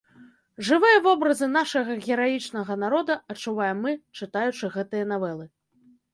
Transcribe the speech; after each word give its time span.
Жывыя 0.69 1.01
вобразы 1.07 1.49
нашага 1.57 1.97
гераічнага 2.05 2.79
народа 2.85 3.19
адчуваем 3.35 3.77
мы, 3.87 3.93
чытаючы 4.21 4.73
гэтыя 4.79 5.05
навелы. 5.15 5.45